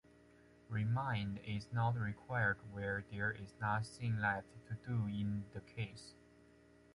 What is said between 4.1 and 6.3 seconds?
left to do in the case.